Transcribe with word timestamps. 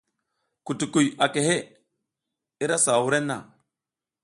Kutukuy 0.65 1.07
a 1.25 1.27
kehe, 1.33 1.57
i 2.63 2.65
ra 2.69 2.77
sawa 2.85 3.03
wurenna. 3.05 3.37